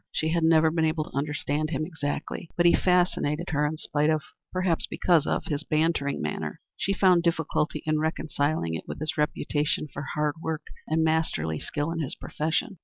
[0.11, 4.09] She had never been able to understand him exactly, but he fascinated her in spite
[4.09, 6.59] of perhaps because of his bantering manner.
[6.75, 11.91] She found difficulty in reconciling it with his reputation for hard work and masterly skill
[11.91, 12.79] in his profession.